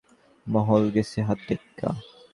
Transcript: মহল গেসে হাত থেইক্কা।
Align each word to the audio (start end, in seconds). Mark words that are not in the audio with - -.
মহল 0.47 0.83
গেসে 0.95 1.19
হাত 1.27 1.39
থেইক্কা। 1.47 1.89